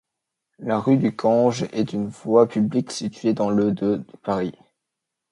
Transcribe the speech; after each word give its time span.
La 0.57 0.79
rue 0.79 0.97
du 0.97 1.15
Cange 1.15 1.67
est 1.73 1.93
une 1.93 2.07
voie 2.07 2.47
publique 2.47 2.89
située 2.91 3.35
dans 3.35 3.51
le 3.51 3.71
de 3.71 4.03
Paris. 4.23 4.55